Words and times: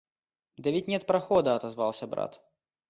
—Да 0.63 0.71
ведь 0.71 0.87
нет 0.87 1.05
прохода,— 1.05 1.53
отозвался 1.55 2.07
брат. 2.07 2.41